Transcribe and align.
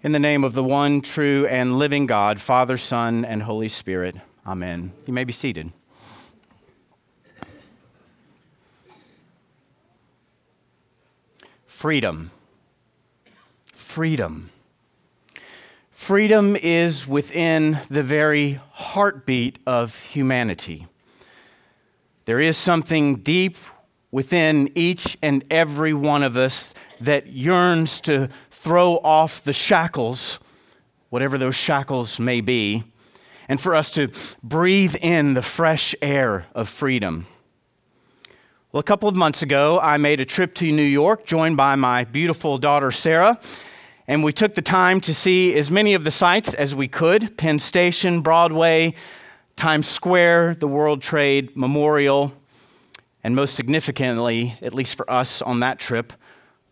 In 0.00 0.12
the 0.12 0.20
name 0.20 0.44
of 0.44 0.54
the 0.54 0.62
one 0.62 1.00
true 1.00 1.44
and 1.48 1.76
living 1.76 2.06
God, 2.06 2.40
Father, 2.40 2.76
Son, 2.76 3.24
and 3.24 3.42
Holy 3.42 3.66
Spirit. 3.66 4.14
Amen. 4.46 4.92
You 5.06 5.12
may 5.12 5.24
be 5.24 5.32
seated. 5.32 5.72
Freedom. 11.66 12.30
Freedom. 13.72 14.50
Freedom 15.90 16.54
is 16.54 17.08
within 17.08 17.80
the 17.90 18.04
very 18.04 18.60
heartbeat 18.70 19.58
of 19.66 19.98
humanity. 19.98 20.86
There 22.24 22.38
is 22.38 22.56
something 22.56 23.16
deep 23.16 23.56
within 24.12 24.70
each 24.76 25.18
and 25.22 25.44
every 25.50 25.92
one 25.92 26.22
of 26.22 26.36
us 26.36 26.72
that 27.00 27.26
yearns 27.26 28.00
to 28.02 28.28
throw 28.58 28.98
off 28.98 29.44
the 29.44 29.52
shackles, 29.52 30.40
whatever 31.10 31.38
those 31.38 31.54
shackles 31.54 32.18
may 32.18 32.40
be, 32.40 32.82
and 33.48 33.60
for 33.60 33.72
us 33.72 33.92
to 33.92 34.10
breathe 34.42 34.96
in 34.96 35.34
the 35.34 35.42
fresh 35.42 35.94
air 36.02 36.44
of 36.56 36.68
freedom. 36.68 37.24
Well, 38.72 38.80
a 38.80 38.84
couple 38.84 39.08
of 39.08 39.14
months 39.14 39.42
ago, 39.42 39.78
I 39.80 39.96
made 39.96 40.18
a 40.18 40.24
trip 40.24 40.54
to 40.56 40.72
New 40.72 40.82
York, 40.82 41.24
joined 41.24 41.56
by 41.56 41.76
my 41.76 42.02
beautiful 42.02 42.58
daughter, 42.58 42.90
Sarah, 42.90 43.38
and 44.08 44.24
we 44.24 44.32
took 44.32 44.54
the 44.54 44.62
time 44.62 45.00
to 45.02 45.14
see 45.14 45.54
as 45.54 45.70
many 45.70 45.94
of 45.94 46.02
the 46.02 46.10
sites 46.10 46.52
as 46.52 46.74
we 46.74 46.88
could 46.88 47.36
Penn 47.36 47.60
Station, 47.60 48.22
Broadway, 48.22 48.92
Times 49.54 49.86
Square, 49.86 50.56
the 50.56 50.68
World 50.68 51.00
Trade 51.00 51.56
Memorial, 51.56 52.32
and 53.22 53.36
most 53.36 53.54
significantly, 53.54 54.58
at 54.62 54.74
least 54.74 54.96
for 54.96 55.08
us 55.08 55.42
on 55.42 55.60
that 55.60 55.78
trip, 55.78 56.12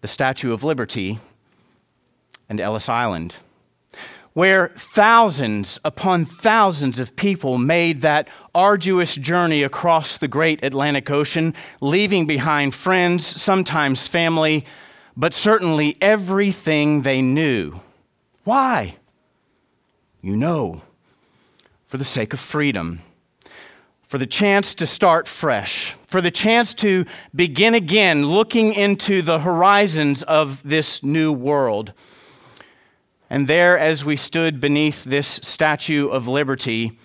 the 0.00 0.08
Statue 0.08 0.52
of 0.52 0.64
Liberty 0.64 1.20
and 2.48 2.60
Ellis 2.60 2.88
Island, 2.88 3.36
where 4.32 4.68
thousands 4.77 5.80
upon 5.84 6.24
thousands 6.24 7.00
of 7.00 7.16
people 7.16 7.58
made 7.58 8.02
that 8.02 8.28
arduous 8.55 9.14
journey 9.14 9.62
across 9.62 10.19
the 10.19 10.28
great 10.28 10.62
Atlantic 10.62 11.11
Ocean, 11.11 11.55
leaving 11.80 12.27
behind 12.27 12.74
friends, 12.74 13.27
sometimes 13.27 14.06
family, 14.06 14.64
but 15.17 15.34
certainly 15.34 15.97
everything 16.00 17.02
they 17.02 17.22
knew. 17.22 17.80
Why? 18.44 18.97
You 20.20 20.36
know, 20.36 20.83
for 21.86 21.97
the 21.97 22.05
sake 22.05 22.33
of 22.33 22.41
freedom 22.41 23.00
for 24.06 24.19
the 24.19 24.27
chance 24.27 24.74
to 24.77 24.86
start 24.86 25.27
fresh, 25.27 25.94
for 26.06 26.20
the 26.20 26.30
chance 26.30 26.74
to 26.74 27.05
begin 27.34 27.74
again 27.74 28.24
looking 28.24 28.72
into 28.74 29.20
the 29.20 29.41
horizons 29.41 30.22
of 30.22 30.62
this 30.62 31.02
new 31.02 31.33
world. 31.33 31.92
And 33.28 33.48
there, 33.48 33.77
as 33.78 34.05
we 34.05 34.16
stood 34.16 34.60
beneath 34.60 35.05
this 35.05 35.41
Statue 35.42 36.08
of 36.08 36.28
Liberty, 36.28 36.98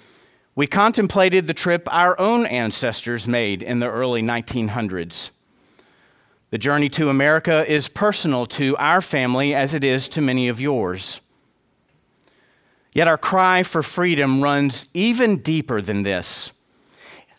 we 0.55 0.67
contemplated 0.67 1.47
the 1.47 1.53
trip 1.53 1.88
our 1.91 2.19
own 2.19 2.45
ancestors 2.45 3.28
made 3.28 3.63
in 3.63 3.80
the 3.80 3.89
early 3.89 4.22
1900s. 4.22 5.31
The 6.52 6.58
journey 6.58 6.89
to 6.89 7.09
America 7.09 7.66
is 7.72 7.88
personal 7.88 8.45
to 8.47 8.75
our 8.78 9.02
family 9.02 9.55
as 9.55 9.73
it 9.73 9.83
is 9.83 10.09
to 10.09 10.22
many 10.22 10.50
of 10.50 10.59
yours. 10.59 11.22
Yet 12.94 13.08
our 13.08 13.17
cry 13.17 13.63
for 13.63 13.81
freedom 13.81 14.44
runs 14.44 14.89
even 14.94 15.38
deeper 15.38 15.81
than 15.81 16.03
this. 16.03 16.52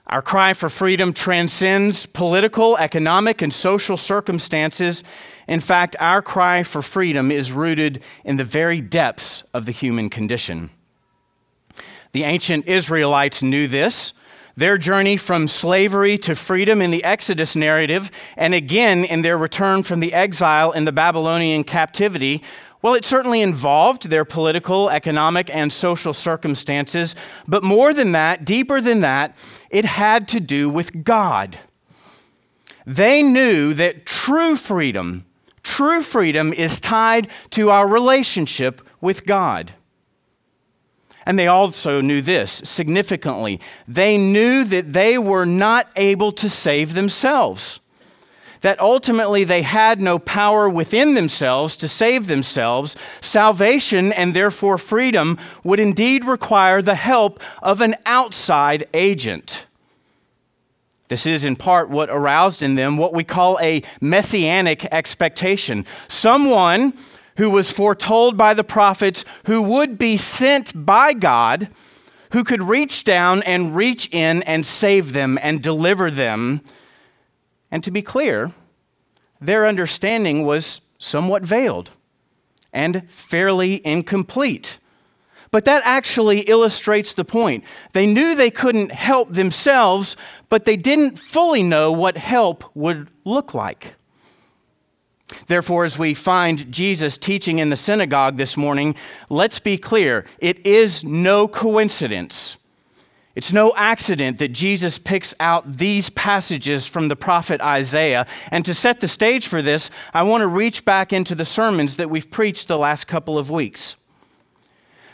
Our 0.06 0.22
cry 0.22 0.55
for 0.55 0.69
freedom 0.69 1.12
transcends 1.12 2.06
political, 2.06 2.77
economic, 2.78 3.42
and 3.42 3.52
social 3.52 3.96
circumstances 3.96 5.05
in 5.48 5.61
fact, 5.61 5.97
our 5.98 6.23
cry 6.23 6.62
for 6.62 6.83
freedom 6.83 7.31
is 7.31 7.53
rooted 7.53 8.03
in 8.25 8.37
the 8.37 8.45
very 8.45 8.81
depths 8.81 9.43
of 9.53 9.67
the 9.67 9.73
human 9.73 10.09
condition. 10.09 10.71
The 12.12 12.25
ancient 12.25 12.67
Israelites 12.67 13.43
knew 13.43 13.67
this. 13.67 14.13
Their 14.55 14.77
journey 14.77 15.17
from 15.17 15.48
slavery 15.48 16.19
to 16.19 16.35
freedom 16.35 16.83
in 16.83 16.91
the 16.91 17.02
Exodus 17.05 17.57
narrative, 17.57 18.11
and 18.36 18.52
again 18.52 19.05
in 19.05 19.23
their 19.23 19.39
return 19.39 19.83
from 19.83 20.01
the 20.01 20.13
exile 20.13 20.73
in 20.73 20.85
the 20.85 20.92
Babylonian 20.92 21.64
captivity, 21.64 22.42
well, 22.83 22.95
it 22.95 23.05
certainly 23.05 23.41
involved 23.41 24.11
their 24.11 24.25
political, 24.25 24.91
economic, 24.91 25.55
and 25.55 25.73
social 25.73 26.13
circumstances, 26.13 27.14
but 27.47 27.63
more 27.63 27.95
than 27.95 28.13
that, 28.13 28.45
deeper 28.45 28.81
than 28.81 29.01
that, 29.02 29.36
it 29.70 29.85
had 29.85 30.27
to 30.29 30.41
do 30.41 30.69
with 30.69 31.05
God. 31.05 31.57
They 32.85 33.23
knew 33.23 33.73
that 33.75 34.05
true 34.05 34.57
freedom 34.57 35.25
True 35.62 36.02
freedom 36.02 36.52
is 36.52 36.80
tied 36.80 37.28
to 37.50 37.70
our 37.70 37.86
relationship 37.86 38.83
with 39.00 39.27
God. 39.27 39.73
And 41.24 41.39
they 41.39 41.46
also 41.46 42.00
knew 42.00 42.20
this 42.20 42.62
significantly. 42.64 43.61
They 43.86 44.17
knew 44.17 44.64
that 44.64 44.92
they 44.92 45.18
were 45.18 45.46
not 45.46 45.89
able 45.95 46.33
to 46.33 46.48
save 46.48 46.95
themselves, 46.95 47.78
that 48.62 48.80
ultimately 48.80 49.45
they 49.45 49.62
had 49.62 50.02
no 50.02 50.18
power 50.18 50.68
within 50.68 51.14
themselves 51.14 51.77
to 51.77 51.89
save 51.89 52.27
themselves. 52.27 52.96
Salvation 53.20 54.12
and 54.12 54.34
therefore 54.34 54.78
freedom 54.78 55.39
would 55.62 55.78
indeed 55.78 56.24
require 56.24 56.83
the 56.83 56.96
help 56.96 57.40
of 57.62 57.80
an 57.80 57.95
outside 58.05 58.89
agent. 58.95 59.67
This 61.12 61.27
is 61.27 61.45
in 61.45 61.56
part 61.56 61.90
what 61.90 62.08
aroused 62.08 62.62
in 62.62 62.74
them 62.74 62.96
what 62.96 63.12
we 63.12 63.23
call 63.23 63.61
a 63.61 63.83
messianic 64.00 64.86
expectation. 64.90 65.84
Someone 66.08 66.95
who 67.36 67.50
was 67.50 67.70
foretold 67.70 68.39
by 68.39 68.55
the 68.55 68.64
prophets 68.64 69.22
who 69.45 69.61
would 69.61 69.98
be 69.98 70.17
sent 70.17 70.72
by 70.86 71.12
God, 71.12 71.68
who 72.30 72.42
could 72.45 72.62
reach 72.62 73.05
down 73.05 73.42
and 73.42 73.77
reach 73.77 74.08
in 74.11 74.42
and 74.45 74.64
save 74.64 75.12
them 75.12 75.39
and 75.42 75.62
deliver 75.62 76.11
them. 76.11 76.62
And 77.70 77.84
to 77.84 77.90
be 77.90 78.01
clear, 78.01 78.52
their 79.39 79.67
understanding 79.67 80.46
was 80.46 80.80
somewhat 80.96 81.42
veiled 81.42 81.90
and 82.72 83.06
fairly 83.11 83.86
incomplete. 83.86 84.78
But 85.52 85.67
that 85.67 85.83
actually 85.85 86.40
illustrates 86.40 87.13
the 87.13 87.27
point. 87.27 87.63
They 87.92 88.07
knew 88.07 88.35
they 88.35 88.51
couldn't 88.51 88.90
help 88.90 89.30
themselves, 89.30 90.17
but 90.48 90.64
they 90.64 90.77
didn't 90.77 91.18
fully 91.18 91.63
know 91.63 91.92
what 91.92 92.17
help 92.17 92.64
would 92.74 93.11
look 93.24 93.52
like. 93.52 93.95
Therefore, 95.46 95.85
as 95.85 95.98
we 95.98 96.14
find 96.14 96.73
Jesus 96.73 97.18
teaching 97.18 97.58
in 97.58 97.68
the 97.68 97.77
synagogue 97.77 98.39
this 98.39 98.57
morning, 98.57 98.95
let's 99.29 99.61
be 99.61 99.77
clear 99.77 100.24
it 100.39 100.67
is 100.67 101.05
no 101.05 101.46
coincidence. 101.46 102.57
It's 103.34 103.52
no 103.52 103.73
accident 103.77 104.39
that 104.39 104.52
Jesus 104.52 104.98
picks 104.98 105.34
out 105.39 105.77
these 105.79 106.11
passages 106.11 106.86
from 106.86 107.08
the 107.08 107.17
prophet 107.17 107.61
Isaiah. 107.61 108.27
And 108.51 108.64
to 108.64 108.74
set 108.74 109.01
the 109.01 109.08
stage 109.08 109.48
for 109.48 109.63
this, 109.63 109.90
I 110.13 110.23
want 110.23 110.42
to 110.42 110.48
reach 110.48 110.84
back 110.84 111.13
into 111.13 111.34
the 111.34 111.46
sermons 111.46 111.96
that 111.96 112.11
we've 112.11 112.30
preached 112.30 112.69
the 112.69 112.79
last 112.79 113.07
couple 113.07 113.39
of 113.39 113.51
weeks. 113.51 113.96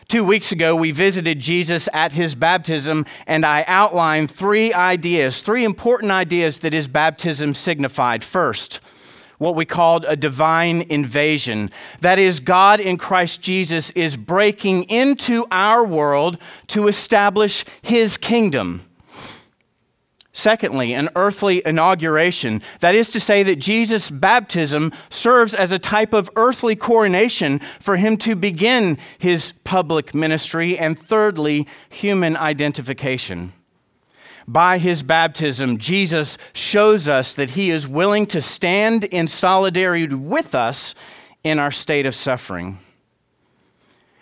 Two 0.09 0.25
weeks 0.25 0.53
ago, 0.53 0.75
we 0.75 0.91
visited 0.91 1.39
Jesus 1.39 1.87
at 1.93 2.13
his 2.13 2.35
baptism, 2.35 3.05
and 3.27 3.45
I 3.45 3.63
outlined 3.67 4.31
three 4.31 4.73
ideas, 4.73 5.43
three 5.43 5.65
important 5.65 6.11
ideas 6.11 6.61
that 6.61 6.73
his 6.73 6.89
baptism 6.89 7.53
signified. 7.53 8.25
First, 8.25 8.81
what 9.37 9.55
we 9.55 9.67
called 9.67 10.07
a 10.09 10.17
divine 10.17 10.87
invasion. 10.89 11.71
That 12.01 12.19
is, 12.19 12.41
God 12.41 12.81
in 12.81 12.97
Christ 12.97 13.43
Jesus 13.43 13.91
is 13.91 14.17
breaking 14.17 14.85
into 14.85 15.45
our 15.51 15.85
world 15.85 16.39
to 16.69 16.89
establish 16.89 17.67
his 17.83 18.17
kingdom. 18.17 18.88
Secondly, 20.39 20.95
an 20.95 21.09
earthly 21.17 21.63
inauguration. 21.67 22.63
That 22.79 22.95
is 22.95 23.11
to 23.11 23.19
say, 23.19 23.43
that 23.43 23.57
Jesus' 23.57 24.09
baptism 24.09 24.93
serves 25.11 25.53
as 25.53 25.73
a 25.73 25.81
type 25.81 26.13
of 26.13 26.31
earthly 26.37 26.77
coronation 26.77 27.59
for 27.81 27.97
him 27.97 28.17
to 28.19 28.37
begin 28.37 28.99
his 29.19 29.53
public 29.65 30.15
ministry. 30.15 30.79
And 30.79 30.97
thirdly, 30.97 31.67
human 31.91 32.37
identification. 32.37 33.53
By 34.47 34.79
his 34.79 35.03
baptism, 35.03 35.77
Jesus 35.77 36.39
shows 36.53 37.09
us 37.09 37.35
that 37.35 37.51
he 37.51 37.71
is 37.71 37.89
willing 37.89 38.25
to 38.27 38.41
stand 38.41 39.03
in 39.03 39.27
solidarity 39.27 40.15
with 40.15 40.55
us 40.55 40.95
in 41.43 41.59
our 41.59 41.73
state 41.73 42.07
of 42.07 42.15
suffering. 42.15 42.79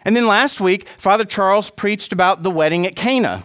And 0.02 0.16
then 0.16 0.26
last 0.26 0.62
week, 0.62 0.88
Father 0.96 1.26
Charles 1.26 1.68
preached 1.68 2.14
about 2.14 2.42
the 2.42 2.50
wedding 2.50 2.86
at 2.86 2.96
Cana 2.96 3.44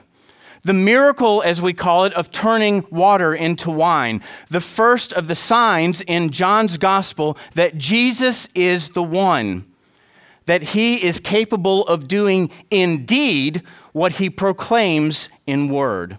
the 0.63 0.73
miracle, 0.73 1.41
as 1.43 1.61
we 1.61 1.73
call 1.73 2.05
it, 2.05 2.13
of 2.13 2.31
turning 2.31 2.85
water 2.89 3.33
into 3.33 3.71
wine. 3.71 4.21
The 4.49 4.61
first 4.61 5.11
of 5.13 5.27
the 5.27 5.35
signs 5.35 6.01
in 6.01 6.31
John's 6.31 6.77
gospel 6.77 7.37
that 7.55 7.77
Jesus 7.77 8.47
is 8.53 8.89
the 8.89 9.03
one, 9.03 9.65
that 10.45 10.61
he 10.63 11.03
is 11.03 11.19
capable 11.19 11.85
of 11.87 12.07
doing 12.07 12.51
indeed 12.69 13.63
what 13.93 14.13
he 14.13 14.29
proclaims 14.29 15.29
in 15.47 15.69
word. 15.69 16.17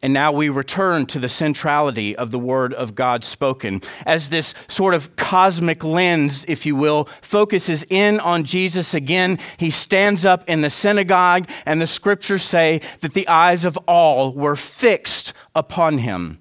And 0.00 0.12
now 0.12 0.30
we 0.30 0.48
return 0.48 1.06
to 1.06 1.18
the 1.18 1.28
centrality 1.28 2.14
of 2.14 2.30
the 2.30 2.38
Word 2.38 2.72
of 2.72 2.94
God 2.94 3.24
spoken. 3.24 3.82
As 4.06 4.28
this 4.28 4.54
sort 4.68 4.94
of 4.94 5.16
cosmic 5.16 5.82
lens, 5.82 6.44
if 6.46 6.64
you 6.64 6.76
will, 6.76 7.08
focuses 7.20 7.84
in 7.90 8.20
on 8.20 8.44
Jesus 8.44 8.94
again, 8.94 9.40
he 9.56 9.72
stands 9.72 10.24
up 10.24 10.48
in 10.48 10.60
the 10.60 10.70
synagogue, 10.70 11.48
and 11.66 11.82
the 11.82 11.86
scriptures 11.88 12.44
say 12.44 12.80
that 13.00 13.14
the 13.14 13.26
eyes 13.26 13.64
of 13.64 13.76
all 13.88 14.32
were 14.32 14.54
fixed 14.54 15.32
upon 15.56 15.98
him. 15.98 16.38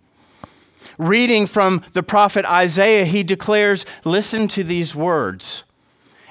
Reading 1.00 1.48
from 1.48 1.83
the 1.94 2.03
prophet 2.03 2.45
Isaiah, 2.45 3.06
he 3.06 3.24
declares, 3.24 3.88
Listen 4.03 4.48
to 4.50 4.63
these 4.63 4.95
words, 4.95 5.63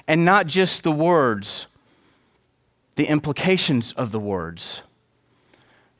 and 0.06 0.24
not 0.24 0.46
just 0.46 0.84
the 0.84 0.92
words, 0.92 1.66
the 2.94 3.06
implications 3.06 3.90
of 3.92 4.12
the 4.12 4.20
words. 4.20 4.82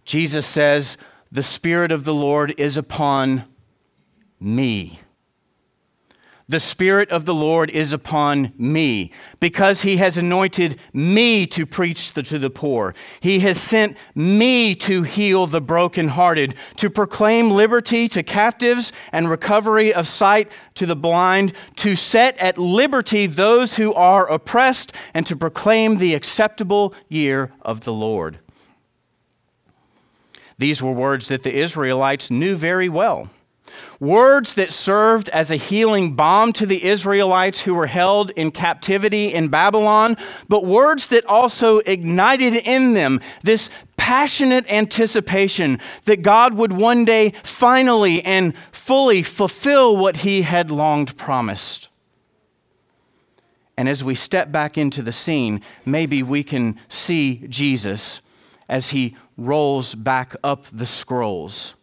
Jesus 0.05 0.47
says, 0.47 0.97
the 1.31 1.43
Spirit 1.43 1.93
of 1.93 2.05
the 2.05 2.15
Lord 2.15 2.55
is 2.59 2.77
upon 2.77 3.45
me. 4.41 5.01
The 6.49 6.61
Spirit 6.61 7.11
of 7.11 7.25
the 7.25 7.35
Lord 7.35 7.71
is 7.71 7.93
upon 7.93 8.53
me 8.57 9.11
because 9.41 9.83
He 9.83 9.97
has 9.97 10.17
anointed 10.17 10.79
me 10.93 11.45
to 11.49 11.67
preach 11.67 12.13
the, 12.13 12.23
to 12.23 12.39
the 12.39 12.51
poor. 12.51 12.95
He 13.19 13.41
has 13.41 13.61
sent 13.61 13.97
me 14.15 14.77
to 14.77 15.03
heal 15.03 15.49
the 15.49 15.61
brokenhearted, 15.61 16.55
to 16.77 16.89
proclaim 16.89 17.51
liberty 17.51 18.07
to 18.11 18.23
captives 18.23 18.93
and 19.11 19.29
recovery 19.29 19.93
of 19.93 20.07
sight 20.07 20.49
to 20.75 20.87
the 20.87 20.95
blind, 20.95 21.53
to 21.79 21.97
set 21.97 22.39
at 22.39 22.59
liberty 22.59 23.27
those 23.27 23.75
who 23.75 23.93
are 23.95 24.31
oppressed, 24.31 24.93
and 25.15 25.27
to 25.27 25.35
proclaim 25.35 25.99
the 25.99 26.15
acceptable 26.15 26.95
year 27.09 27.53
of 27.63 27.81
the 27.81 27.93
Lord. 27.93 28.39
These 30.59 30.83
were 30.83 30.93
words 30.93 31.29
that 31.29 31.43
the 31.43 31.55
Israelites 31.55 32.31
knew 32.31 32.57
very 32.57 32.89
well. 32.89 33.29
Words 33.99 34.55
that 34.55 34.73
served 34.73 35.29
as 35.31 35.51
a 35.51 35.57
healing 35.57 36.15
balm 36.15 36.53
to 36.55 36.67
the 36.67 36.85
Israelites 36.85 37.61
who 37.61 37.75
were 37.75 37.87
held 37.89 38.31
in 38.31 38.51
captivity 38.51 39.33
in 39.33 39.49
Babylon, 39.49 40.17
but 40.49 40.65
words 40.65 41.09
that 41.09 41.27
also 41.27 41.79
ignited 41.79 42.55
in 42.55 42.95
them 42.95 43.21
this 43.43 43.71
passionate 43.97 44.71
anticipation 44.73 45.81
that 46.05 46.23
God 46.23 46.55
would 46.55 46.73
one 46.73 47.05
day 47.05 47.33
finally 47.43 48.23
and 48.25 48.55
fully 48.71 49.23
fulfill 49.23 49.97
what 49.97 50.19
he 50.19 50.43
had 50.43 50.71
longed 50.71 51.17
promised. 51.17 51.89
And 53.77 53.89
as 53.89 54.05
we 54.05 54.15
step 54.15 54.53
back 54.53 54.79
into 54.79 55.03
the 55.03 55.13
scene, 55.13 55.61
maybe 55.85 56.23
we 56.23 56.43
can 56.43 56.79
see 56.89 57.47
Jesus 57.49 58.21
as 58.69 58.91
he 58.91 59.17
rolls 59.37 59.95
back 59.95 60.35
up 60.43 60.67
the 60.73 60.87
scrolls. 60.87 61.75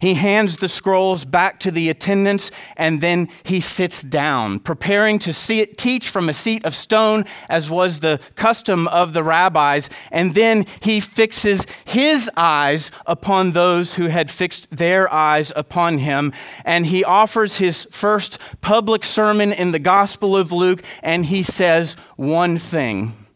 He 0.00 0.14
hands 0.14 0.56
the 0.56 0.68
scrolls 0.68 1.24
back 1.24 1.60
to 1.60 1.70
the 1.70 1.88
attendants 1.88 2.50
and 2.76 3.00
then 3.00 3.28
he 3.42 3.60
sits 3.60 4.02
down, 4.02 4.58
preparing 4.60 5.18
to 5.20 5.34
it, 5.54 5.78
teach 5.78 6.08
from 6.08 6.28
a 6.28 6.34
seat 6.34 6.64
of 6.64 6.74
stone, 6.74 7.24
as 7.48 7.70
was 7.70 8.00
the 8.00 8.20
custom 8.36 8.86
of 8.88 9.12
the 9.12 9.22
rabbis. 9.22 9.90
And 10.10 10.34
then 10.34 10.66
he 10.80 11.00
fixes 11.00 11.66
his 11.84 12.30
eyes 12.36 12.90
upon 13.06 13.52
those 13.52 13.94
who 13.94 14.06
had 14.06 14.30
fixed 14.30 14.68
their 14.70 15.12
eyes 15.12 15.52
upon 15.56 15.98
him. 15.98 16.32
And 16.64 16.86
he 16.86 17.04
offers 17.04 17.58
his 17.58 17.86
first 17.90 18.38
public 18.60 19.04
sermon 19.04 19.52
in 19.52 19.72
the 19.72 19.78
Gospel 19.78 20.36
of 20.36 20.52
Luke, 20.52 20.82
and 21.02 21.26
he 21.26 21.42
says 21.42 21.96
one 22.16 22.58
thing 22.58 23.27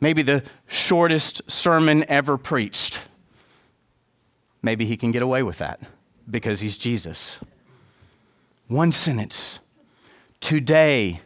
maybe 0.00 0.22
the 0.22 0.42
shortest 0.66 1.48
sermon 1.50 2.04
ever 2.08 2.38
preached. 2.38 3.00
Maybe 4.62 4.84
he 4.84 4.96
can 4.96 5.12
get 5.12 5.22
away 5.22 5.42
with 5.42 5.58
that 5.58 5.80
because 6.28 6.60
he's 6.60 6.76
Jesus. 6.76 7.38
One 8.66 8.92
sentence. 8.92 9.60
Today, 10.40 11.20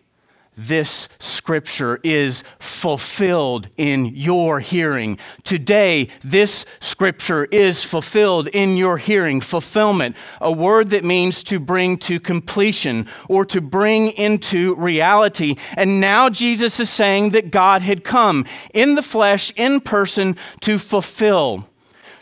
this 0.56 1.08
scripture 1.18 1.98
is 2.02 2.44
fulfilled 2.58 3.68
in 3.78 4.06
your 4.14 4.60
hearing. 4.60 5.18
Today, 5.44 6.08
this 6.22 6.66
scripture 6.80 7.46
is 7.46 7.82
fulfilled 7.82 8.48
in 8.48 8.76
your 8.76 8.98
hearing. 8.98 9.40
Fulfillment, 9.40 10.14
a 10.40 10.52
word 10.52 10.90
that 10.90 11.04
means 11.04 11.42
to 11.44 11.58
bring 11.58 11.96
to 11.98 12.20
completion 12.20 13.06
or 13.28 13.46
to 13.46 13.60
bring 13.60 14.08
into 14.12 14.74
reality. 14.74 15.56
And 15.74 16.00
now 16.00 16.28
Jesus 16.28 16.78
is 16.80 16.90
saying 16.90 17.30
that 17.30 17.50
God 17.50 17.80
had 17.80 18.04
come 18.04 18.44
in 18.74 18.94
the 18.94 19.02
flesh, 19.02 19.52
in 19.56 19.80
person, 19.80 20.36
to 20.60 20.78
fulfill 20.78 21.66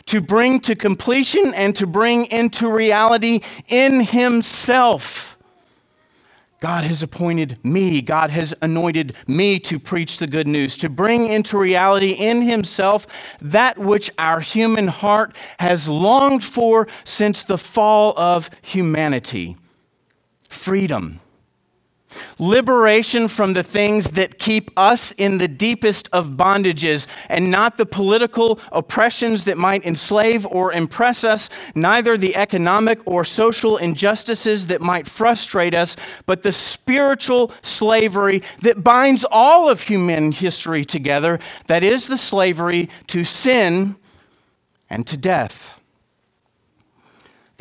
to 0.07 0.19
bring 0.19 0.59
to 0.59 0.75
completion 0.75 1.53
and 1.53 1.75
to 1.75 1.85
bring 1.87 2.25
into 2.25 2.69
reality 2.69 3.39
in 3.67 4.01
Himself. 4.01 5.30
God 6.61 6.83
has 6.83 7.01
appointed 7.01 7.57
me, 7.65 8.01
God 8.01 8.29
has 8.29 8.53
anointed 8.61 9.15
me 9.27 9.59
to 9.61 9.79
preach 9.79 10.17
the 10.17 10.27
good 10.27 10.47
news, 10.47 10.77
to 10.77 10.89
bring 10.89 11.25
into 11.25 11.57
reality 11.57 12.11
in 12.11 12.43
Himself 12.43 13.07
that 13.41 13.79
which 13.79 14.11
our 14.19 14.39
human 14.39 14.87
heart 14.87 15.35
has 15.59 15.89
longed 15.89 16.43
for 16.45 16.87
since 17.03 17.41
the 17.41 17.57
fall 17.57 18.13
of 18.15 18.49
humanity. 18.61 19.57
Freedom 20.49 21.19
Liberation 22.39 23.27
from 23.27 23.53
the 23.53 23.63
things 23.63 24.11
that 24.11 24.39
keep 24.39 24.71
us 24.77 25.11
in 25.17 25.37
the 25.37 25.47
deepest 25.47 26.09
of 26.11 26.29
bondages, 26.31 27.07
and 27.29 27.51
not 27.51 27.77
the 27.77 27.85
political 27.85 28.59
oppressions 28.71 29.43
that 29.43 29.57
might 29.57 29.85
enslave 29.85 30.45
or 30.45 30.73
impress 30.73 31.23
us, 31.23 31.49
neither 31.75 32.17
the 32.17 32.35
economic 32.35 32.99
or 33.05 33.23
social 33.23 33.77
injustices 33.77 34.67
that 34.67 34.81
might 34.81 35.07
frustrate 35.07 35.73
us, 35.73 35.95
but 36.25 36.43
the 36.43 36.51
spiritual 36.51 37.51
slavery 37.61 38.41
that 38.61 38.83
binds 38.83 39.25
all 39.31 39.69
of 39.69 39.81
human 39.81 40.31
history 40.31 40.85
together 40.85 41.39
that 41.67 41.83
is, 41.83 42.07
the 42.07 42.17
slavery 42.17 42.89
to 43.07 43.23
sin 43.23 43.95
and 44.89 45.07
to 45.07 45.17
death. 45.17 45.80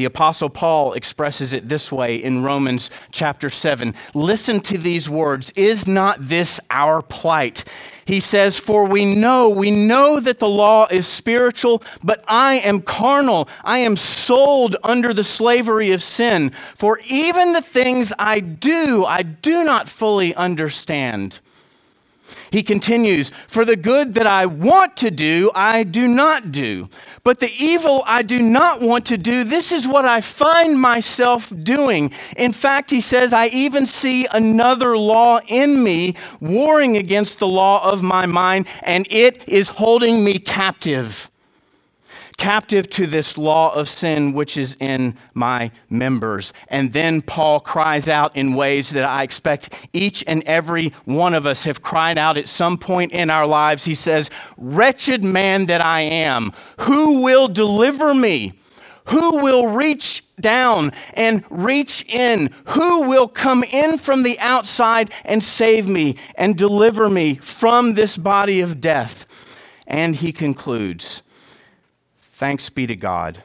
The 0.00 0.06
Apostle 0.06 0.48
Paul 0.48 0.94
expresses 0.94 1.52
it 1.52 1.68
this 1.68 1.92
way 1.92 2.16
in 2.16 2.42
Romans 2.42 2.88
chapter 3.12 3.50
7. 3.50 3.94
Listen 4.14 4.58
to 4.60 4.78
these 4.78 5.10
words 5.10 5.50
Is 5.56 5.86
not 5.86 6.22
this 6.22 6.58
our 6.70 7.02
plight? 7.02 7.64
He 8.06 8.18
says, 8.20 8.58
For 8.58 8.86
we 8.86 9.14
know, 9.14 9.50
we 9.50 9.70
know 9.70 10.18
that 10.18 10.38
the 10.38 10.48
law 10.48 10.86
is 10.90 11.06
spiritual, 11.06 11.82
but 12.02 12.24
I 12.26 12.60
am 12.60 12.80
carnal. 12.80 13.46
I 13.62 13.80
am 13.80 13.94
sold 13.94 14.74
under 14.82 15.12
the 15.12 15.22
slavery 15.22 15.92
of 15.92 16.02
sin. 16.02 16.52
For 16.74 16.98
even 17.04 17.52
the 17.52 17.60
things 17.60 18.10
I 18.18 18.40
do, 18.40 19.04
I 19.04 19.20
do 19.20 19.64
not 19.64 19.86
fully 19.86 20.34
understand. 20.34 21.40
He 22.50 22.62
continues, 22.62 23.30
For 23.48 23.64
the 23.64 23.76
good 23.76 24.14
that 24.14 24.26
I 24.26 24.46
want 24.46 24.96
to 24.98 25.10
do, 25.10 25.50
I 25.54 25.84
do 25.84 26.08
not 26.08 26.52
do. 26.52 26.88
But 27.22 27.40
the 27.40 27.52
evil 27.58 28.02
I 28.06 28.22
do 28.22 28.40
not 28.42 28.80
want 28.80 29.06
to 29.06 29.18
do, 29.18 29.44
this 29.44 29.72
is 29.72 29.86
what 29.86 30.04
I 30.04 30.20
find 30.20 30.80
myself 30.80 31.52
doing. 31.62 32.12
In 32.36 32.52
fact, 32.52 32.90
he 32.90 33.00
says, 33.00 33.32
I 33.32 33.46
even 33.48 33.86
see 33.86 34.26
another 34.32 34.98
law 34.98 35.40
in 35.46 35.82
me 35.82 36.16
warring 36.40 36.96
against 36.96 37.38
the 37.38 37.48
law 37.48 37.88
of 37.88 38.02
my 38.02 38.26
mind, 38.26 38.66
and 38.82 39.06
it 39.10 39.48
is 39.48 39.68
holding 39.68 40.24
me 40.24 40.38
captive 40.38 41.29
captive 42.40 42.88
to 42.88 43.06
this 43.06 43.36
law 43.36 43.72
of 43.74 43.86
sin 43.86 44.32
which 44.32 44.56
is 44.56 44.74
in 44.80 45.14
my 45.34 45.70
members. 45.90 46.54
And 46.68 46.90
then 46.90 47.20
Paul 47.20 47.60
cries 47.60 48.08
out 48.08 48.34
in 48.34 48.54
ways 48.54 48.88
that 48.90 49.04
I 49.04 49.24
expect 49.24 49.74
each 49.92 50.24
and 50.26 50.42
every 50.44 50.88
one 51.04 51.34
of 51.34 51.44
us 51.44 51.64
have 51.64 51.82
cried 51.82 52.16
out 52.16 52.38
at 52.38 52.48
some 52.48 52.78
point 52.78 53.12
in 53.12 53.28
our 53.28 53.46
lives. 53.46 53.84
He 53.84 53.94
says, 53.94 54.30
Wretched 54.56 55.22
man 55.22 55.66
that 55.66 55.82
I 55.82 56.00
am, 56.00 56.54
who 56.78 57.22
will 57.22 57.46
deliver 57.46 58.14
me? 58.14 58.54
Who 59.08 59.42
will 59.42 59.66
reach 59.66 60.24
down 60.40 60.92
and 61.12 61.44
reach 61.50 62.06
in? 62.08 62.48
Who 62.68 63.02
will 63.02 63.28
come 63.28 63.64
in 63.64 63.98
from 63.98 64.22
the 64.22 64.40
outside 64.40 65.12
and 65.26 65.44
save 65.44 65.86
me 65.86 66.16
and 66.36 66.56
deliver 66.56 67.10
me 67.10 67.34
from 67.34 67.94
this 67.94 68.16
body 68.16 68.62
of 68.62 68.80
death? 68.80 69.26
And 69.86 70.16
he 70.16 70.32
concludes, 70.32 71.22
Thanks 72.40 72.70
be 72.70 72.86
to 72.86 72.96
God 72.96 73.42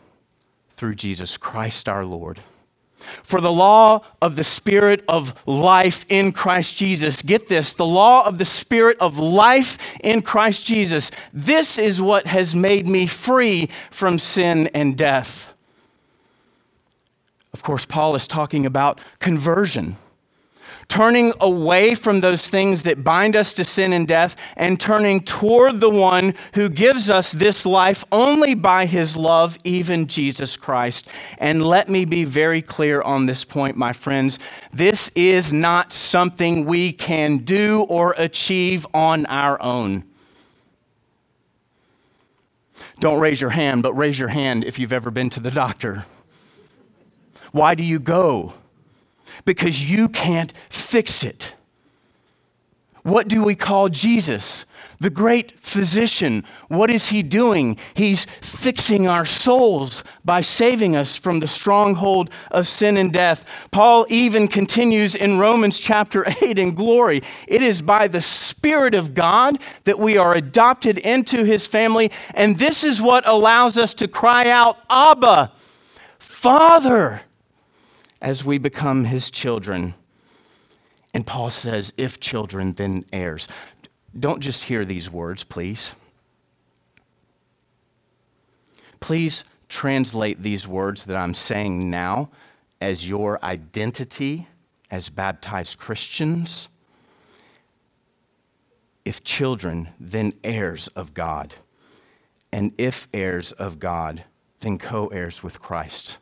through 0.77 0.95
Jesus 0.95 1.35
Christ 1.35 1.89
our 1.89 2.05
Lord. 2.05 2.39
For 3.23 3.41
the 3.41 3.51
law 3.51 4.05
of 4.21 4.37
the 4.37 4.43
Spirit 4.45 5.03
of 5.09 5.33
life 5.45 6.05
in 6.07 6.31
Christ 6.31 6.77
Jesus, 6.77 7.21
get 7.21 7.49
this, 7.49 7.73
the 7.73 7.85
law 7.85 8.25
of 8.25 8.37
the 8.37 8.45
Spirit 8.45 8.95
of 9.01 9.19
life 9.19 9.77
in 9.99 10.21
Christ 10.21 10.65
Jesus, 10.65 11.11
this 11.33 11.77
is 11.77 12.01
what 12.01 12.25
has 12.27 12.55
made 12.55 12.87
me 12.87 13.05
free 13.05 13.67
from 13.91 14.17
sin 14.17 14.67
and 14.73 14.97
death. 14.97 15.53
Of 17.51 17.63
course, 17.63 17.85
Paul 17.85 18.15
is 18.15 18.27
talking 18.27 18.65
about 18.65 19.01
conversion 19.19 19.97
turning 20.87 21.33
away 21.39 21.95
from 21.95 22.21
those 22.21 22.47
things 22.47 22.83
that 22.83 23.03
bind 23.03 23.35
us 23.35 23.53
to 23.53 23.63
sin 23.63 23.93
and 23.93 24.07
death, 24.07 24.35
and 24.55 24.79
turning 24.79 25.21
toward 25.21 25.79
the 25.79 25.89
one 25.89 26.33
who 26.53 26.69
gives 26.69 27.09
us 27.09 27.31
this 27.31 27.65
life 27.65 28.03
only 28.11 28.53
by 28.53 28.85
his 28.85 29.17
love, 29.17 29.57
even 29.63 30.07
Jesus 30.07 30.55
Christ. 30.55 31.07
And 31.37 31.65
let 31.65 31.89
me 31.89 32.05
be 32.05 32.23
very 32.23 32.61
clear 32.61 33.01
on 33.01 33.25
this 33.25 33.43
point, 33.43 33.75
my 33.77 33.93
friends. 33.93 34.39
This 34.71 35.11
is 35.15 35.51
not 35.51 35.93
something 35.93 36.65
we 36.65 36.91
can 36.93 37.39
do 37.39 37.85
or 37.89 38.13
achieve 38.17 38.85
on 38.93 39.25
our 39.25 39.61
own. 39.61 40.03
Don't 42.99 43.19
raise 43.19 43.41
your 43.41 43.49
hand, 43.49 43.83
but 43.83 43.93
raise 43.93 44.17
your 44.17 44.29
hand 44.29 44.63
if 44.63 44.79
you've 44.79 44.93
ever 44.93 45.11
been 45.11 45.29
to 45.31 45.39
the 45.39 45.51
doctor. 45.51 46.05
Why 47.51 47.75
do 47.75 47.83
you 47.83 47.99
go? 47.99 48.53
Because 49.43 49.85
you 49.85 50.07
can't 50.07 50.53
fix 50.69 51.23
it. 51.23 51.53
What 53.05 53.27
do 53.27 53.43
we 53.43 53.53
call 53.53 53.89
Jesus? 53.89 54.65
The 54.99 55.11
great 55.11 55.59
physician. 55.59 56.43
What 56.69 56.89
is 56.89 57.09
he 57.09 57.21
doing? 57.21 57.77
He's 57.93 58.25
fixing 58.41 59.07
our 59.07 59.25
souls 59.25 60.03
by 60.23 60.41
saving 60.41 60.95
us 60.95 61.15
from 61.15 61.39
the 61.39 61.47
stronghold 61.47 62.31
of 62.49 62.67
sin 62.67 62.97
and 62.97 63.13
death. 63.13 63.45
Paul 63.69 64.07
even 64.09 64.47
continues 64.47 65.13
in 65.13 65.37
Romans 65.37 65.77
chapter 65.77 66.25
8 66.41 66.57
in 66.57 66.73
glory. 66.73 67.21
It 67.47 67.61
is 67.61 67.79
by 67.79 68.07
the 68.07 68.21
Spirit 68.21 68.95
of 68.95 69.13
God 69.13 69.59
that 69.83 69.99
we 69.99 70.17
are 70.17 70.33
adopted 70.33 70.97
into 70.97 71.43
his 71.43 71.67
family, 71.67 72.11
and 72.33 72.57
this 72.57 72.83
is 72.83 73.03
what 73.03 73.27
allows 73.27 73.77
us 73.77 73.93
to 73.95 74.07
cry 74.07 74.49
out, 74.49 74.77
Abba, 74.89 75.51
Father 76.17 77.21
as 78.25 78.43
we 78.43 78.57
become 78.57 79.05
his 79.05 79.29
children. 79.29 79.93
And 81.13 81.27
Paul 81.27 81.51
says, 81.51 81.93
if 81.95 82.19
children, 82.19 82.71
then 82.71 83.05
heirs. 83.13 83.47
Don't 84.19 84.41
just 84.41 84.63
hear 84.63 84.83
these 84.83 85.11
words, 85.11 85.43
please. 85.43 85.91
Please 88.99 89.43
translate 89.69 90.41
these 90.41 90.67
words 90.67 91.03
that 91.03 91.15
I'm 91.15 91.35
saying 91.35 91.91
now 91.91 92.31
as 92.81 93.07
your 93.07 93.43
identity 93.45 94.47
as 94.89 95.09
baptized 95.09 95.77
Christians. 95.77 96.67
If 99.05 99.23
children, 99.23 99.89
then 99.99 100.33
heirs 100.43 100.87
of 100.95 101.13
God. 101.13 101.53
And 102.51 102.73
if 102.79 103.07
heirs 103.13 103.51
of 103.51 103.77
God, 103.77 104.23
then 104.61 104.79
co 104.79 105.07
heirs 105.09 105.43
with 105.43 105.61
Christ. 105.61 106.17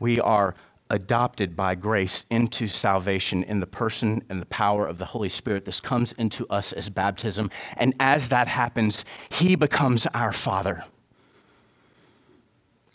We 0.00 0.20
are 0.20 0.54
adopted 0.90 1.54
by 1.54 1.74
grace 1.74 2.24
into 2.30 2.66
salvation 2.66 3.42
in 3.42 3.60
the 3.60 3.66
person 3.66 4.24
and 4.28 4.40
the 4.40 4.46
power 4.46 4.86
of 4.86 4.98
the 4.98 5.06
Holy 5.06 5.28
Spirit. 5.28 5.64
This 5.64 5.80
comes 5.80 6.12
into 6.12 6.46
us 6.48 6.72
as 6.72 6.88
baptism. 6.88 7.50
And 7.76 7.94
as 8.00 8.28
that 8.30 8.48
happens, 8.48 9.04
He 9.30 9.54
becomes 9.54 10.06
our 10.08 10.32
Father. 10.32 10.84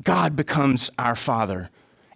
God 0.03 0.35
becomes 0.35 0.89
our 0.97 1.15
Father. 1.15 1.69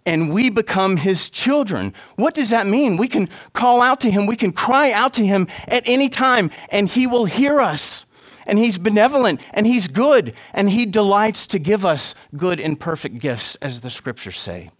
And 0.04 0.32
we 0.32 0.50
become 0.50 0.96
His 0.96 1.30
children. 1.30 1.94
What 2.16 2.34
does 2.34 2.50
that 2.50 2.66
mean? 2.66 2.96
We 2.96 3.08
can 3.08 3.28
call 3.52 3.80
out 3.82 4.00
to 4.00 4.10
Him, 4.10 4.26
we 4.26 4.36
can 4.36 4.52
cry 4.52 4.90
out 4.90 5.14
to 5.14 5.26
Him 5.26 5.46
at 5.66 5.82
any 5.86 6.08
time, 6.08 6.50
and 6.70 6.88
He 6.88 7.06
will 7.06 7.26
hear 7.26 7.60
us 7.60 8.04
and 8.46 8.58
He's 8.58 8.78
benevolent, 8.78 9.42
and 9.52 9.66
He's 9.66 9.88
good, 9.88 10.32
and 10.54 10.70
He 10.70 10.86
delights 10.86 11.46
to 11.48 11.58
give 11.58 11.84
us 11.84 12.14
good 12.34 12.58
and 12.58 12.80
perfect 12.80 13.18
gifts, 13.18 13.56
as 13.56 13.82
the 13.82 13.90
scriptures 13.90 14.40
say 14.40 14.70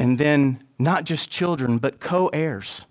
and 0.00 0.16
then 0.16 0.64
not 0.78 1.04
just 1.04 1.28
children, 1.28 1.76
but 1.76 2.00
co 2.00 2.28
heirs, 2.28 2.86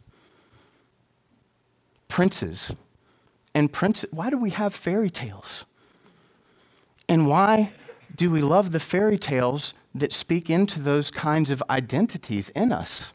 princes. 2.07 2.71
And 3.55 3.73
princes, 3.73 4.07
why 4.11 4.29
do 4.29 4.37
we 4.37 4.51
have 4.51 4.75
fairy 4.75 5.09
tales? 5.09 5.65
And 7.07 7.25
why 7.25 7.71
do 8.15 8.29
we 8.29 8.41
love 8.41 8.71
the 8.71 8.79
fairy 8.79 9.17
tales 9.17 9.73
that 9.95 10.13
speak 10.13 10.51
into 10.51 10.79
those 10.79 11.09
kinds 11.09 11.49
of 11.49 11.63
identities 11.67 12.49
in 12.49 12.71
us? 12.71 13.11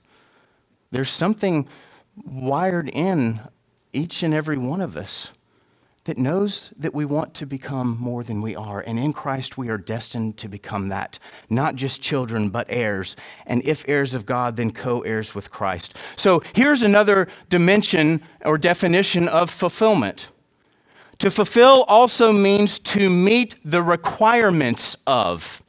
There's 0.91 1.13
something 1.13 1.69
wired 2.17 2.89
in 2.89 3.43
each 3.93 4.25
and 4.25 4.35
every 4.35 4.59
one 4.59 4.81
of 4.81 4.97
us 4.97 5.31
that 6.05 6.19
knows 6.19 6.73
that 6.79 6.95
we 6.95 7.05
want 7.05 7.35
to 7.35 7.47
become 7.47 7.97
more 7.99 8.23
than 8.23 8.43
we 8.43 8.55
are. 8.55 8.81
And 8.81 8.99
in 8.99 9.13
Christ, 9.13 9.57
we 9.57 9.69
are 9.69 9.79
destined 9.79 10.37
to 10.39 10.49
become 10.49 10.89
that. 10.89 11.19
Not 11.49 11.77
just 11.77 12.03
children, 12.03 12.51
but 12.51 12.67
heirs. 12.69 13.17
And 13.47 13.63
if 13.65 13.85
heirs 13.89 14.15
of 14.15 14.27
God, 14.27 14.57
then 14.57 14.71
co 14.71 15.01
heirs 15.01 15.35
with 15.35 15.51
Christ. 15.51 15.97
So 16.17 16.43
here's 16.55 16.83
another 16.83 17.29
dimension 17.49 18.23
or 18.45 18.59
definition 18.59 19.29
of 19.29 19.51
fulfillment. 19.51 20.29
To 21.19 21.31
fulfill 21.31 21.85
also 21.85 22.33
means 22.33 22.79
to 22.81 23.09
meet 23.09 23.55
the 23.65 23.83
requirements 23.83 24.97
of. 25.07 25.63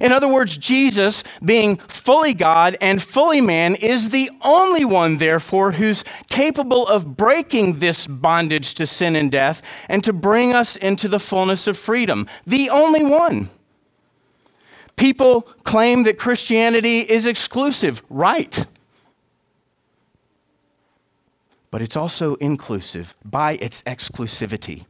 In 0.00 0.12
other 0.12 0.28
words, 0.28 0.56
Jesus, 0.56 1.22
being 1.44 1.76
fully 1.76 2.34
God 2.34 2.76
and 2.80 3.02
fully 3.02 3.40
man, 3.40 3.74
is 3.76 4.10
the 4.10 4.30
only 4.42 4.84
one, 4.84 5.16
therefore, 5.16 5.72
who's 5.72 6.04
capable 6.28 6.86
of 6.86 7.16
breaking 7.16 7.78
this 7.78 8.06
bondage 8.06 8.74
to 8.74 8.86
sin 8.86 9.16
and 9.16 9.30
death 9.30 9.62
and 9.88 10.02
to 10.04 10.12
bring 10.12 10.54
us 10.54 10.76
into 10.76 11.08
the 11.08 11.20
fullness 11.20 11.66
of 11.66 11.76
freedom. 11.76 12.26
The 12.46 12.70
only 12.70 13.04
one. 13.04 13.50
People 14.96 15.42
claim 15.64 16.04
that 16.04 16.18
Christianity 16.18 17.00
is 17.00 17.26
exclusive, 17.26 18.02
right? 18.08 18.64
But 21.70 21.82
it's 21.82 21.96
also 21.96 22.36
inclusive 22.36 23.14
by 23.24 23.56
its 23.56 23.82
exclusivity. 23.82 24.86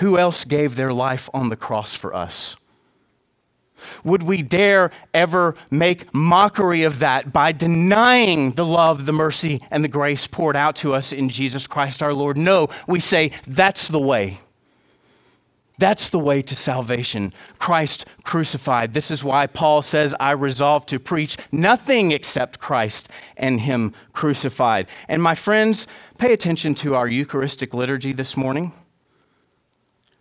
Who 0.00 0.18
else 0.18 0.44
gave 0.44 0.74
their 0.74 0.92
life 0.92 1.30
on 1.32 1.48
the 1.48 1.56
cross 1.56 1.94
for 1.94 2.12
us? 2.12 2.56
Would 4.04 4.22
we 4.22 4.42
dare 4.42 4.90
ever 5.14 5.54
make 5.70 6.12
mockery 6.14 6.84
of 6.84 6.98
that 7.00 7.32
by 7.32 7.52
denying 7.52 8.52
the 8.52 8.64
love, 8.64 9.06
the 9.06 9.12
mercy, 9.12 9.62
and 9.70 9.82
the 9.82 9.88
grace 9.88 10.26
poured 10.26 10.56
out 10.56 10.76
to 10.76 10.94
us 10.94 11.12
in 11.12 11.28
Jesus 11.28 11.66
Christ 11.66 12.02
our 12.02 12.14
Lord? 12.14 12.36
No, 12.36 12.68
we 12.86 13.00
say 13.00 13.32
that's 13.46 13.88
the 13.88 14.00
way. 14.00 14.38
That's 15.78 16.10
the 16.10 16.18
way 16.18 16.42
to 16.42 16.54
salvation. 16.54 17.32
Christ 17.58 18.06
crucified. 18.22 18.94
This 18.94 19.10
is 19.10 19.24
why 19.24 19.46
Paul 19.46 19.82
says, 19.82 20.14
I 20.20 20.32
resolve 20.32 20.86
to 20.86 21.00
preach 21.00 21.36
nothing 21.50 22.12
except 22.12 22.60
Christ 22.60 23.08
and 23.36 23.60
Him 23.60 23.92
crucified. 24.12 24.86
And 25.08 25.22
my 25.22 25.34
friends, 25.34 25.88
pay 26.18 26.32
attention 26.32 26.74
to 26.76 26.94
our 26.94 27.08
Eucharistic 27.08 27.74
liturgy 27.74 28.12
this 28.12 28.36
morning. 28.36 28.72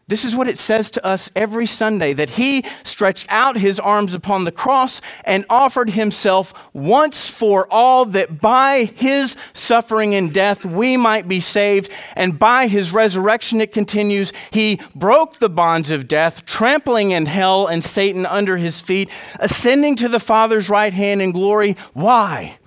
This 0.07 0.25
is 0.25 0.35
what 0.35 0.49
it 0.49 0.59
says 0.59 0.89
to 0.91 1.05
us 1.05 1.29
every 1.37 1.65
Sunday 1.65 2.11
that 2.11 2.31
he 2.31 2.65
stretched 2.83 3.27
out 3.29 3.57
his 3.57 3.79
arms 3.79 4.13
upon 4.13 4.43
the 4.43 4.51
cross 4.51 4.99
and 5.23 5.45
offered 5.49 5.91
himself 5.91 6.53
once 6.73 7.29
for 7.29 7.65
all, 7.71 8.03
that 8.05 8.41
by 8.41 8.91
his 8.95 9.37
suffering 9.53 10.13
and 10.13 10.33
death 10.33 10.65
we 10.65 10.97
might 10.97 11.29
be 11.29 11.39
saved. 11.39 11.89
And 12.15 12.37
by 12.37 12.67
his 12.67 12.91
resurrection, 12.91 13.61
it 13.61 13.71
continues, 13.71 14.33
he 14.51 14.81
broke 14.93 15.37
the 15.37 15.49
bonds 15.49 15.91
of 15.91 16.09
death, 16.09 16.45
trampling 16.45 17.11
in 17.11 17.25
hell 17.25 17.67
and 17.67 17.81
Satan 17.81 18.25
under 18.25 18.57
his 18.57 18.81
feet, 18.81 19.09
ascending 19.39 19.95
to 19.97 20.09
the 20.09 20.19
Father's 20.19 20.69
right 20.69 20.93
hand 20.93 21.21
in 21.21 21.31
glory. 21.31 21.77
Why? 21.93 22.57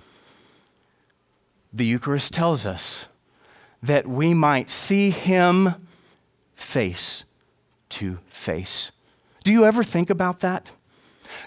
The 1.71 1.85
Eucharist 1.85 2.33
tells 2.33 2.65
us 2.65 3.05
that 3.83 4.07
we 4.07 4.33
might 4.33 4.71
see 4.71 5.11
him 5.11 5.75
face 6.55 7.23
to 7.89 8.19
face. 8.29 8.91
Do 9.43 9.51
you 9.51 9.65
ever 9.65 9.83
think 9.83 10.09
about 10.09 10.39
that? 10.39 10.67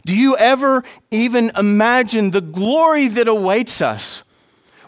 Do 0.07 0.17
you 0.17 0.37
ever 0.37 0.85
even 1.11 1.51
imagine 1.57 2.31
the 2.31 2.41
glory 2.41 3.09
that 3.09 3.27
awaits 3.27 3.83
us? 3.83 4.23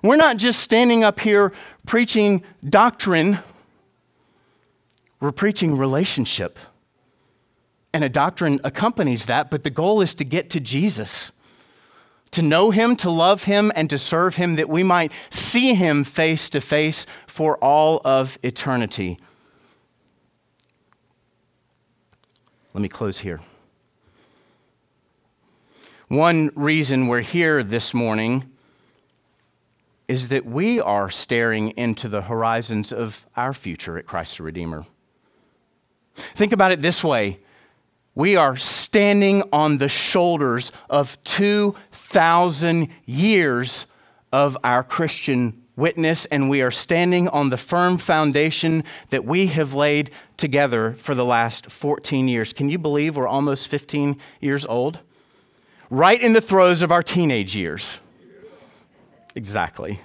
We're 0.03 0.17
not 0.17 0.37
just 0.37 0.61
standing 0.61 1.05
up 1.05 1.21
here 1.21 1.53
preaching 1.87 2.43
doctrine, 2.67 3.39
we're 5.21 5.33
preaching 5.33 5.77
relationship. 5.77 6.59
And 7.93 8.05
a 8.05 8.09
doctrine 8.09 8.61
accompanies 8.63 9.27
that, 9.27 9.51
but 9.51 9.65
the 9.65 9.71
goal 9.71 10.01
is 10.01 10.15
to 10.15 10.25
get 10.25 10.49
to 10.51 10.61
Jesus, 10.61 11.33
to 12.31 12.41
know 12.41 12.71
Him, 12.71 12.95
to 12.97 13.11
love 13.11 13.45
Him, 13.45 13.73
and 13.75 13.91
to 13.91 13.99
serve 13.99 14.37
Him, 14.37 14.55
that 14.55 14.69
we 14.69 14.85
might 14.85 15.13
see 15.29 15.75
Him 15.75 16.05
face 16.05 16.49
to 16.51 16.61
face 16.61 17.05
for 17.27 17.57
all 17.57 18.01
of 18.05 18.39
eternity. 18.45 19.19
Let 22.73 22.83
me 22.83 22.89
close 22.89 23.19
here. 23.19 23.41
One 26.07 26.53
reason 26.55 27.09
we're 27.09 27.21
here 27.21 27.65
this 27.65 27.93
morning 27.93 28.49
is 30.07 30.29
that 30.29 30.47
we 30.47 30.81
are 30.81 31.11
staring 31.11 31.71
into 31.71 32.09
the 32.09 32.23
horizons 32.23 32.93
of 32.93 33.27
our 33.37 33.53
future 33.53 33.99
at 33.99 34.07
Christ 34.07 34.37
the 34.37 34.45
Redeemer. 34.45 34.87
Think 36.15 36.53
about 36.53 36.71
it 36.71 36.81
this 36.81 37.03
way 37.03 37.41
We 38.15 38.37
are 38.37 38.57
standing 38.57 39.43
on 39.53 39.79
the 39.79 39.89
shoulders 39.89 40.71
of 40.89 41.23
2,000 41.25 42.89
years 43.05 43.87
of 44.33 44.57
our 44.63 44.85
Christian 44.85 45.65
witness, 45.81 46.27
and 46.27 46.49
we 46.49 46.63
are 46.63 46.71
standing 46.71 47.27
on 47.29 47.51
the 47.51 47.57
firm 47.57 47.99
foundation 47.99 48.85
that 49.09 49.25
we 49.25 49.49
have 49.49 49.75
laid 49.75 50.11
together 50.37 50.93
for 50.93 51.15
the 51.17 51.25
last 51.25 51.71
14 51.71 52.29
years. 52.29 52.53
Can 52.53 52.69
you 52.69 52.79
believe 52.79 53.17
we're 53.17 53.27
almost 53.27 53.67
15 53.67 54.17
years 54.41 54.65
old? 54.67 55.01
Right 55.89 56.21
in 56.21 56.35
the 56.35 56.41
throes 56.41 56.83
of 56.83 56.93
our 56.93 57.03
teenage 57.03 57.57
years. 57.57 57.99
Exactly. 59.35 60.01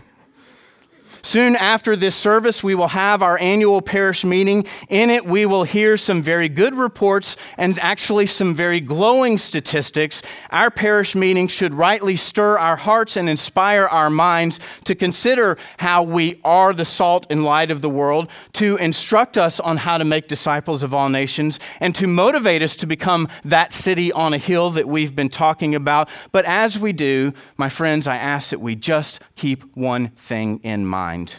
Soon 1.25 1.55
after 1.55 1.96
this 1.96 2.13
service, 2.13 2.63
we 2.63 2.75
will 2.75 2.88
have 2.88 3.24
our 3.24 3.39
annual 3.39 3.82
parish 3.82 4.24
meeting. 4.24 4.63
In 4.89 5.10
it, 5.10 5.25
we 5.25 5.48
will 5.48 5.63
hear 5.63 5.98
some 5.98 6.22
very 6.22 6.48
good 6.48 6.75
reports 6.75 7.36
and 7.58 7.79
actually 7.79 8.27
some 8.27 8.53
very 8.53 8.79
glowing 8.79 9.39
statistics. 9.39 10.22
Our 10.51 10.70
parish 10.70 11.15
meeting 11.15 11.48
should 11.48 11.74
rightly 11.74 12.15
stir 12.15 12.60
our 12.60 12.75
hearts 12.75 13.17
and 13.17 13.27
inspire 13.27 13.88
our 13.88 14.12
minds 14.12 14.60
to 14.84 14.94
consider 14.94 15.58
how 15.77 16.03
we 16.03 16.39
are 16.44 16.74
the 16.74 16.86
salt 16.86 17.25
and 17.32 17.44
light 17.44 17.72
of 17.72 17.82
the 17.82 17.89
world, 17.89 18.29
to 18.53 18.75
instruct 18.77 19.36
us 19.36 19.60
on 19.60 19.77
how 19.77 19.98
to 19.98 20.05
make 20.05 20.27
disciples 20.27 20.84
of 20.84 20.94
all 20.94 21.10
nations, 21.10 21.60
and 21.79 21.96
to 21.96 22.05
motivate 22.05 22.62
us 22.62 22.75
to 22.75 22.86
become 22.86 23.27
that 23.44 23.74
city 23.74 24.12
on 24.12 24.36
a 24.36 24.38
hill 24.38 24.70
that 24.70 24.88
we've 24.88 25.15
been 25.15 25.29
talking 25.29 25.74
about. 25.74 26.08
But 26.32 26.46
as 26.46 26.77
we 26.77 26.94
do, 26.94 27.34
my 27.58 27.67
friends, 27.67 28.05
I 28.05 28.17
ask 28.17 28.51
that 28.51 28.62
we 28.62 28.75
just 28.75 29.22
keep 29.36 29.63
one 29.75 30.10
thing 30.10 30.60
in 30.62 30.86
mind. 31.16 31.36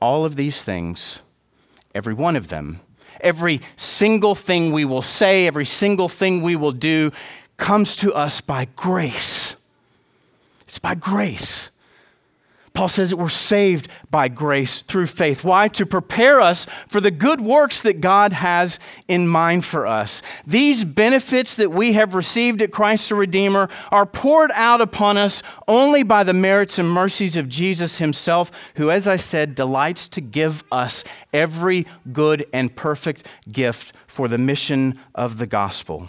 All 0.00 0.24
of 0.24 0.36
these 0.36 0.64
things, 0.64 1.20
every 1.94 2.14
one 2.14 2.36
of 2.36 2.48
them, 2.48 2.80
every 3.20 3.60
single 3.76 4.34
thing 4.34 4.72
we 4.72 4.86
will 4.86 5.02
say, 5.02 5.46
every 5.46 5.66
single 5.66 6.08
thing 6.08 6.42
we 6.42 6.56
will 6.56 6.72
do, 6.72 7.12
comes 7.58 7.94
to 7.96 8.14
us 8.14 8.40
by 8.40 8.66
grace. 8.76 9.56
It's 10.66 10.78
by 10.78 10.94
grace. 10.94 11.68
Paul 12.80 12.88
says 12.88 13.10
that 13.10 13.18
we're 13.18 13.28
saved 13.28 13.88
by 14.10 14.28
grace 14.28 14.78
through 14.80 15.08
faith. 15.08 15.44
Why? 15.44 15.68
To 15.68 15.84
prepare 15.84 16.40
us 16.40 16.66
for 16.88 16.98
the 16.98 17.10
good 17.10 17.38
works 17.42 17.82
that 17.82 18.00
God 18.00 18.32
has 18.32 18.78
in 19.06 19.28
mind 19.28 19.66
for 19.66 19.86
us. 19.86 20.22
These 20.46 20.86
benefits 20.86 21.56
that 21.56 21.72
we 21.72 21.92
have 21.92 22.14
received 22.14 22.62
at 22.62 22.70
Christ 22.72 23.10
the 23.10 23.16
Redeemer 23.16 23.68
are 23.90 24.06
poured 24.06 24.50
out 24.54 24.80
upon 24.80 25.18
us 25.18 25.42
only 25.68 26.02
by 26.02 26.24
the 26.24 26.32
merits 26.32 26.78
and 26.78 26.88
mercies 26.88 27.36
of 27.36 27.50
Jesus 27.50 27.98
Himself, 27.98 28.50
who, 28.76 28.90
as 28.90 29.06
I 29.06 29.16
said, 29.16 29.54
delights 29.54 30.08
to 30.08 30.22
give 30.22 30.64
us 30.72 31.04
every 31.34 31.86
good 32.14 32.46
and 32.50 32.74
perfect 32.74 33.26
gift 33.52 33.92
for 34.06 34.26
the 34.26 34.38
mission 34.38 34.98
of 35.14 35.36
the 35.36 35.46
gospel. 35.46 36.08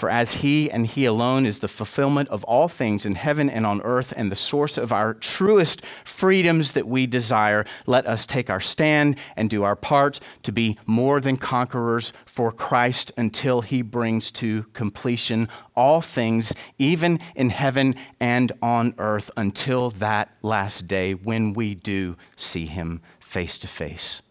For 0.00 0.08
as 0.08 0.32
He 0.32 0.70
and 0.70 0.86
He 0.86 1.04
alone 1.04 1.44
is 1.44 1.58
the 1.58 1.68
fulfillment 1.68 2.30
of 2.30 2.42
all 2.44 2.68
things 2.68 3.04
in 3.04 3.16
heaven 3.16 3.50
and 3.50 3.66
on 3.66 3.82
earth 3.82 4.14
and 4.16 4.32
the 4.32 4.34
source 4.34 4.78
of 4.78 4.94
our 4.94 5.12
truest 5.12 5.82
freedoms 6.04 6.72
that 6.72 6.88
we 6.88 7.06
desire, 7.06 7.66
let 7.84 8.06
us 8.06 8.24
take 8.24 8.48
our 8.48 8.60
stand 8.60 9.16
and 9.36 9.50
do 9.50 9.62
our 9.62 9.76
part 9.76 10.18
to 10.44 10.52
be 10.52 10.78
more 10.86 11.20
than 11.20 11.36
conquerors 11.36 12.14
for 12.24 12.50
Christ 12.50 13.12
until 13.18 13.60
He 13.60 13.82
brings 13.82 14.30
to 14.30 14.62
completion 14.72 15.50
all 15.76 16.00
things, 16.00 16.54
even 16.78 17.20
in 17.34 17.50
heaven 17.50 17.94
and 18.18 18.52
on 18.62 18.94
earth, 18.96 19.30
until 19.36 19.90
that 19.90 20.34
last 20.40 20.86
day 20.86 21.12
when 21.12 21.52
we 21.52 21.74
do 21.74 22.16
see 22.38 22.64
Him 22.64 23.02
face 23.20 23.58
to 23.58 23.68
face. 23.68 24.22